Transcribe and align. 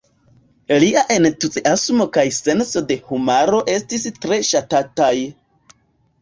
Lia 0.83 1.01
entuziasmo 1.15 2.07
kaj 2.15 2.23
senso 2.37 2.83
de 2.93 2.97
humuro 3.11 3.61
estis 3.75 4.09
tre 4.25 4.41
ŝatataj. 4.49 5.13